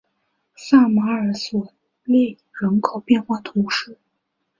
[0.55, 3.99] 萨马尔索勒人口变化图示